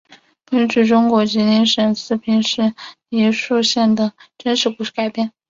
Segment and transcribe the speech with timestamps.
[0.45, 2.73] 根据中国吉林省四平市
[3.09, 5.31] 梨树县的真实故事改编。